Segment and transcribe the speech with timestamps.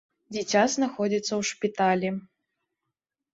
[0.35, 2.09] Дзіця знаходзіцца ў шпіталі.